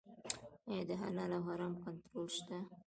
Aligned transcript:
آیا 0.69 0.83
د 0.89 0.91
حلال 1.01 1.31
او 1.37 1.41
حرام 1.49 1.73
کنټرول 1.83 2.27
شته؟ 2.37 2.57